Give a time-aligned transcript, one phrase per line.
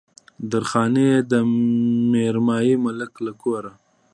[0.51, 1.33] درخانۍ يې د
[2.11, 3.73] ميرمايي ملک له کوره